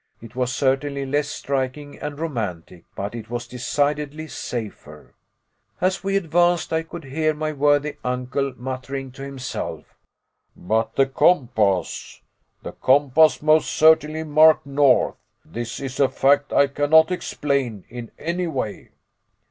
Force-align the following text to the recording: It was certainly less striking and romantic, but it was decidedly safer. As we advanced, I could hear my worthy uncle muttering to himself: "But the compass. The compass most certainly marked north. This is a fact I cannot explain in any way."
It 0.19 0.35
was 0.35 0.51
certainly 0.51 1.05
less 1.05 1.27
striking 1.27 1.99
and 1.99 2.17
romantic, 2.19 2.85
but 2.95 3.13
it 3.13 3.29
was 3.29 3.45
decidedly 3.45 4.27
safer. 4.27 5.13
As 5.79 6.03
we 6.03 6.17
advanced, 6.17 6.73
I 6.73 6.81
could 6.81 7.03
hear 7.03 7.35
my 7.35 7.51
worthy 7.51 7.97
uncle 8.03 8.51
muttering 8.57 9.11
to 9.11 9.21
himself: 9.21 9.85
"But 10.55 10.95
the 10.95 11.05
compass. 11.05 12.19
The 12.63 12.71
compass 12.71 13.43
most 13.43 13.69
certainly 13.69 14.23
marked 14.23 14.65
north. 14.65 15.17
This 15.45 15.79
is 15.79 15.99
a 15.99 16.09
fact 16.09 16.51
I 16.51 16.65
cannot 16.65 17.11
explain 17.11 17.85
in 17.87 18.09
any 18.17 18.47
way." 18.47 18.89